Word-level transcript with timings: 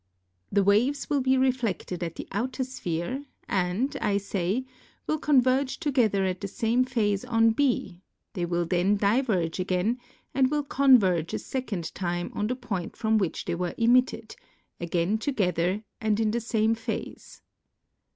The 0.51 0.63
waves 0.63 1.11
will 1.11 1.21
be 1.21 1.37
reflected 1.37 2.01
at 2.01 2.15
the 2.15 2.27
outer 2.31 2.63
sphere 2.63 3.23
and, 3.47 3.95
I 4.01 4.17
say, 4.17 4.65
will 5.05 5.19
converge 5.19 5.79
together 5.79 6.25
at 6.25 6.41
the 6.41 6.47
same 6.47 6.83
phase 6.85 7.23
on 7.23 7.51
B; 7.51 8.01
they 8.33 8.45
will 8.47 8.65
then 8.65 8.95
diverge 8.97 9.59
again 9.59 9.99
and 10.33 10.49
will 10.49 10.63
converge 10.63 11.35
a 11.35 11.37
second 11.37 11.93
time 11.93 12.31
on 12.33 12.47
the 12.47 12.55
point 12.55 12.93
Trom 12.93 13.19
which 13.19 13.45
they 13.45 13.53
were 13.53 13.75
emitted, 13.77 14.35
again 14.79 15.19
together 15.19 15.83
and 16.01 16.19
in 16.19 16.31
the 16.31 16.41
same 16.41 16.73
phase. 16.73 17.43